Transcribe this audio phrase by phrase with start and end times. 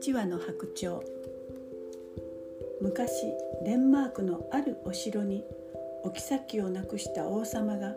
[0.00, 1.04] 11羽の白鳥。
[2.80, 3.34] 昔
[3.64, 5.44] デンマークのあるお城に
[6.04, 7.94] お妃を亡くした王様が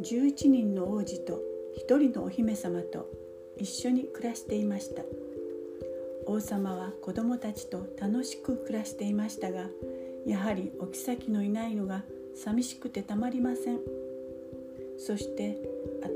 [0.00, 1.40] 11人の王子と
[1.86, 3.10] 1人のお姫様と
[3.58, 5.02] 一緒に暮らしていました。
[6.26, 9.66] 王様は子供たちと楽しく暮らしていましたが
[10.24, 13.80] やはりお妃のいないのが寂しくてたまりません。
[14.98, 15.58] そして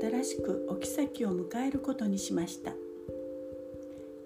[0.01, 2.71] 新しくお妃を迎えることにしました。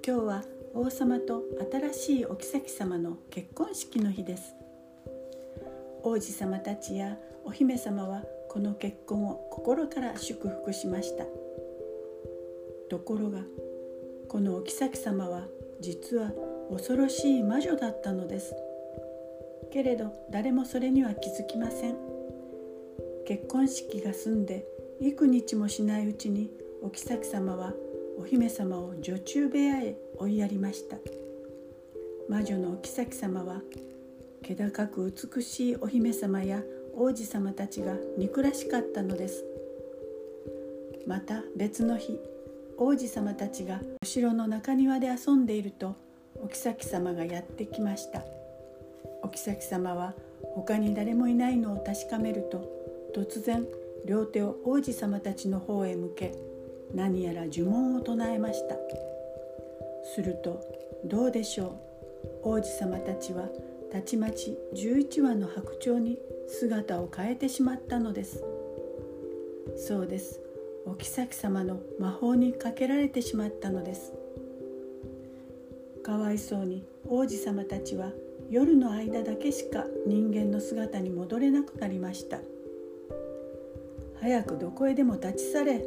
[0.05, 0.43] 今日は
[0.73, 1.43] 王様と
[1.91, 4.55] 新しいお妃様の結婚式の日です。
[6.03, 11.25] 王子様たちやお姫様はこの結婚を心から祝福しました。
[12.89, 13.39] ところが
[14.29, 15.47] このお妃様は
[15.81, 16.31] 実は
[16.71, 18.55] 恐ろしい魔女だったのです。
[19.71, 21.95] けれど誰もそれには気づきません。
[23.25, 24.65] 結婚式が済んで
[25.01, 26.49] 幾日もしないうちに
[26.81, 27.73] お妃様は
[28.17, 30.97] お姫様を女中部屋へ追いやりました。
[32.29, 33.61] 魔女のお妃様は
[34.43, 36.61] 気高く美しいお姫様や
[36.95, 39.43] 王子様たちが憎らしかったのです。
[41.07, 42.19] また別の日
[42.77, 45.95] 王子様たちがお城の中庭で遊んでいると
[46.35, 48.23] お妃様がやってきました。
[49.23, 50.13] お妃様は
[50.53, 52.69] 他に誰もいないのを確かめると
[53.15, 53.65] 突然
[54.05, 56.35] 両手を王子様たちの方へ向け
[56.93, 58.75] 何やら呪文を唱えました。
[60.03, 60.61] すると
[61.05, 61.71] どうでしょう。
[62.43, 63.49] 王子様たちは
[63.91, 68.43] たちまち11羽の白鳥に姿を変えてしまったのです。
[69.77, 70.39] そうです。
[70.85, 74.13] お妃様の魔法にかけられてしまったのです。
[76.03, 78.11] かわいそうに王子様たちは
[78.49, 82.39] 夜の間だけしか人間の姿に戻れなくなりました。
[84.19, 85.85] 早くどこへでも立ち去れ。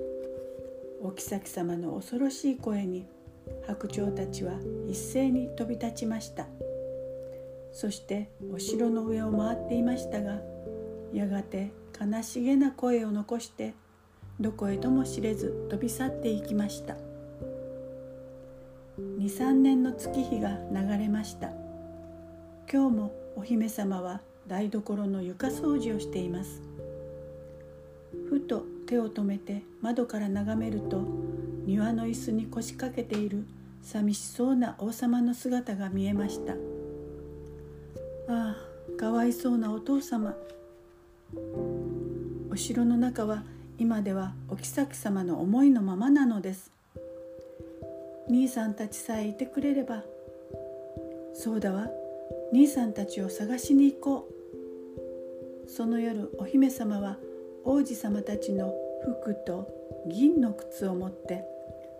[1.02, 3.06] お妃様の恐ろしい声に
[3.66, 4.52] 白鳥たちは
[4.88, 6.46] 一斉に飛び立ちました。
[7.72, 10.38] そしてお城の上を回っていましたが
[11.12, 13.74] やがて悲しげな声を残して
[14.38, 16.96] どこへとも知れず飛び去っていきました。
[19.18, 21.50] 23年の月日が流れました。
[22.72, 26.62] 今日もお姫様は台所の床掃除をしています。
[28.28, 31.02] ふと手を止めて窓から眺めると
[31.66, 33.44] 庭の椅子に腰掛けている
[33.82, 36.54] 寂しそうな王様の姿が見えました。
[38.28, 38.56] ああ
[38.98, 40.34] かわいそうなお父様。
[42.50, 43.42] お城の中は
[43.78, 46.70] 今ではお妃様の思いのままなのです。
[48.28, 50.02] 兄さんたちさえいてくれれば
[51.34, 51.88] そうだわ。
[52.52, 54.28] 兄さんたちを探しに行こ
[55.66, 55.68] う。
[55.68, 57.16] その夜お姫様は
[57.64, 59.68] 王子様たちの服と
[60.06, 61.53] 銀の靴を持って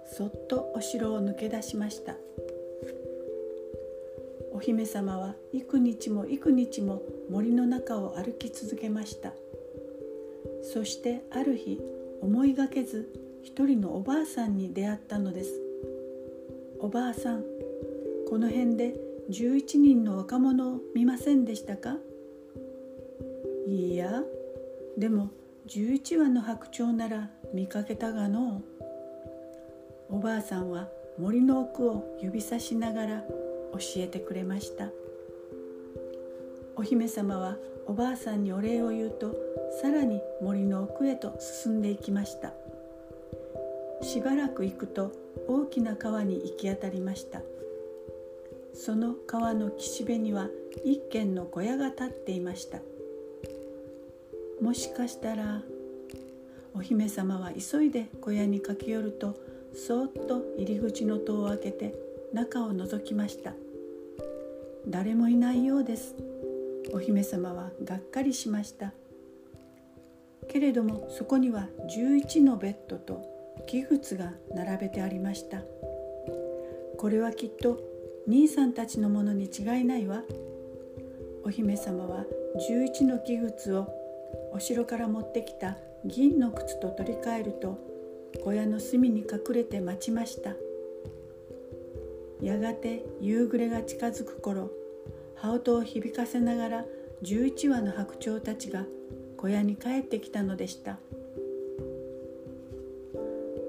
[0.07, 2.17] そっとお城を抜け出しました。
[4.53, 9.33] お姫様は幾日も幾日も森の中を歩き続けました。
[10.63, 11.81] そしてある日
[12.23, 13.13] 思いがけず
[13.43, 15.61] 一人のおばあさんに出会ったのです。
[16.79, 17.45] おばあさん
[18.29, 18.95] この辺で
[19.31, 21.97] 11人の若者を見ませんでしたか？
[23.67, 24.23] いいや
[24.97, 25.31] でも
[25.67, 28.63] 11羽の白鳥なら見かけたがの
[30.15, 30.87] おばあさんは
[31.19, 33.25] 森の奥を指さしながら
[33.73, 34.91] 教えてくれました。
[36.77, 39.35] お姫様はおばあさんにお礼を言うと
[39.83, 42.53] さらに森の奥へと進んでいきました。
[44.03, 45.11] しばらく行くと
[45.49, 47.43] 大きな川に行き当たりました。
[48.73, 50.47] その川の岸辺には
[50.85, 52.79] 一軒の小屋が建っていました。
[54.63, 55.63] もしかしたら
[56.73, 59.43] お姫様は急いで小屋に駆け寄ると
[59.75, 61.95] そーっと入り口の戸を開けて
[62.33, 63.53] 中を覗きました。
[64.87, 66.15] 誰もいないようです。
[66.93, 68.93] お姫様はがっかりしました。
[70.49, 73.23] けれどもそこには11のベッドと
[73.67, 75.63] 器物が並べてありました。
[76.99, 77.81] これはきっと
[78.29, 80.23] 兄さんたちのものに違いないわ。
[81.45, 82.25] お姫様は
[82.71, 83.89] 11の器物を
[84.53, 87.94] お城から持ってきた銀の靴と取り替えると
[88.43, 90.55] 小屋の隅に隠れて待ちました。
[92.43, 94.71] やがて夕暮れが近づく頃
[95.37, 96.85] 羽音を響かせながら
[97.23, 98.85] 11羽の白鳥たちが
[99.37, 100.99] 小屋に帰ってきたのでした。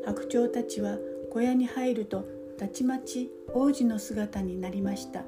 [0.05, 0.97] 白鳥たちは
[1.31, 2.25] 小屋に入ると
[2.57, 5.23] たちまち王子の姿になりました。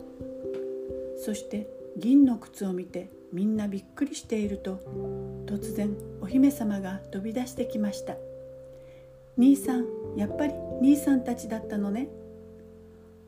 [1.18, 1.68] そして
[1.98, 4.80] 銀の靴を見てみんなびっくりしていると
[5.46, 8.16] 突然お姫様が飛び出してきました
[9.38, 9.86] 「兄さん
[10.16, 12.10] やっぱり兄さんたちだったのね」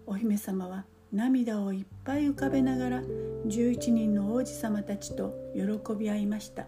[0.07, 3.03] お姫様は涙をいっぱい浮かべながら
[3.45, 6.65] 11人の王子様たちと喜び合いました。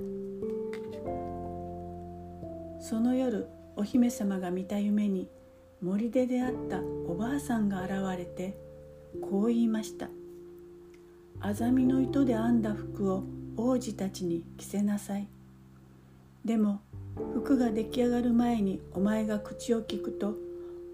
[2.81, 5.29] その夜お姫様が見た夢に
[5.81, 8.57] 森で出会ったおばあさんが現れて
[9.21, 10.09] こう言いました
[11.39, 13.23] 「あざみの糸で編んだ服を
[13.55, 15.27] 王子たちに着せなさい」
[16.44, 16.81] でも
[17.15, 20.35] 服が出来上がる前にお前が口を聞くと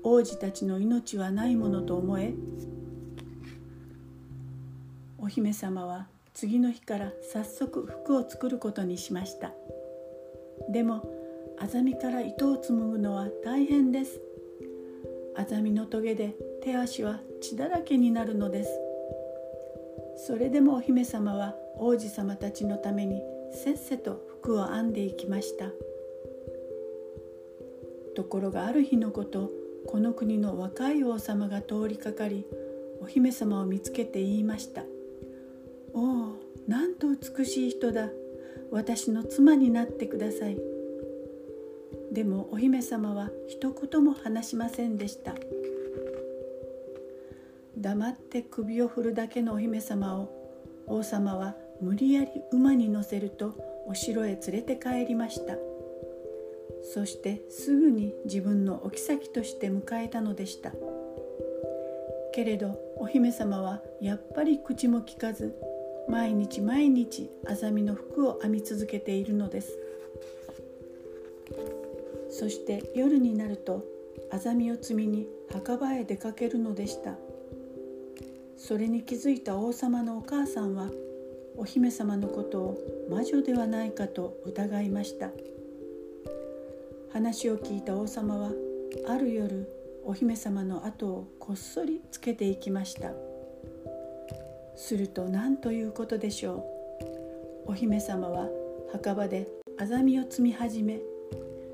[0.03, 2.33] 王子たちの命はないものと思え。
[5.17, 9.51] お姫様は次の日から早速服を作ることにしました。
[10.69, 11.03] でも
[11.59, 14.21] あざみから糸を紡ぐのは大変です。
[15.35, 18.79] あざみのトゲで手足は血だらけになるのです。
[20.27, 23.21] それでもお姫様は王子様たちのために
[23.51, 25.65] せっせと服を編んでいきました。
[28.17, 29.51] ところがある日のこと
[29.85, 32.47] この国の若い王様が通りかかり
[32.99, 34.85] お姫様を見つけて言いました
[35.93, 36.03] 「おお
[36.67, 38.09] なんと美しい人だ。
[38.71, 40.57] 私の妻になってください」
[42.11, 45.35] でもお姫様は一言も話しませんでした。
[47.77, 50.51] 黙って首を振るだけのお姫様を
[50.87, 53.53] 王様は無理やり馬に乗せると
[53.85, 55.66] お城へ連れて帰りました。
[56.83, 60.73] そしてすぐに自分のお妃として迎えたのでした。
[62.33, 65.55] けれどお姫様はやっぱり口も聞かず
[66.07, 69.77] 毎日毎日あざみの服を編み続けているのです。
[72.29, 73.83] そして夜になると
[74.29, 77.15] あざみを摘みに墓場へ出かけるのでした。
[78.57, 80.89] それに気づいた王様のお母さんは
[81.57, 85.31] お姫様のことを魔女ではないかと疑いました。
[87.13, 88.51] 話を聞いた王様は
[89.07, 89.69] ある夜
[90.03, 93.11] お姫様の後をこっそりつけていきました。
[94.75, 96.65] すると何ということでしょ
[97.65, 97.71] う。
[97.71, 98.47] お姫様は
[98.91, 99.47] 墓場で
[99.79, 100.99] あざみを摘み始め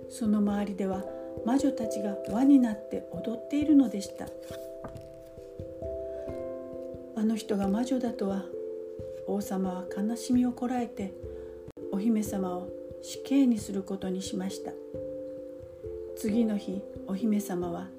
[0.09, 1.03] その周りでは
[1.45, 4.27] 魔女たちが輪になって踊っているのでした。
[7.15, 8.43] あの人が魔女だとは
[9.27, 11.13] 王様は悲しみをこらえて
[11.91, 12.69] お姫様を
[13.01, 14.71] 死刑にすることにしました。
[16.23, 17.89] 次の日お姫様は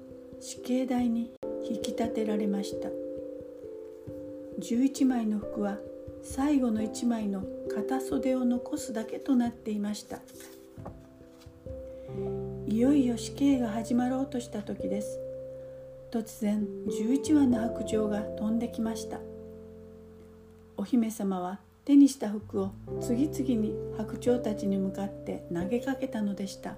[0.41, 1.29] 死刑台に
[1.69, 2.89] 引き立てられました。
[4.59, 5.77] 11枚の服は
[6.23, 10.21] 最後の1枚の片袖を残すだけとなっていました。
[12.67, 15.19] いよいよ死刑が始まろうとした時です。
[16.11, 19.19] 突然11羽の白鳥が飛んできました。
[20.77, 22.71] お姫様は手にした服を
[23.01, 26.75] 次々に白鳥たちに向かって投げかけたのでした。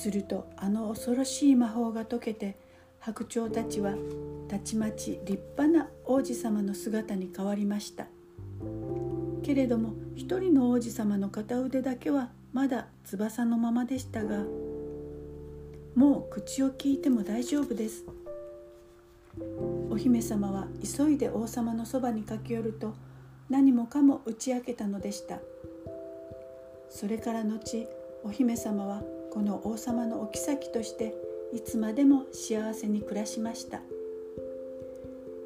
[0.00, 2.56] するとあの恐ろしい魔法が解けて
[3.00, 3.92] 白鳥たちは
[4.48, 8.06] たちまち立派な王子様の姿に変わりました。
[9.42, 14.44] けれども一人の王子様の片腕だけはまだ翼のままでしたが
[15.94, 18.06] もう口を聞いても大丈夫です。
[19.90, 22.94] お姫様は急いで王様のそばに駆け寄ると
[23.50, 25.40] 何もかも打ち明けたのでした。
[26.88, 27.86] それから後
[28.24, 31.14] お姫様はこの王様のお妃として
[31.52, 33.80] いつまでも幸せに暮らしました。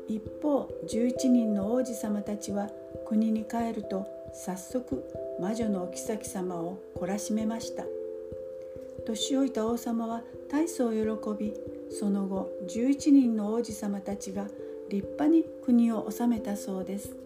[0.09, 2.69] 一方11人の王子様たちは
[3.07, 5.05] 国に帰ると早速
[5.41, 7.85] 魔女のお妃様を懲らしめました。
[9.07, 10.99] 年老いた王様は大層喜
[11.39, 11.53] び
[11.91, 14.47] その後11人の王子様たちが
[14.89, 17.17] 立派に国を治めたそうです。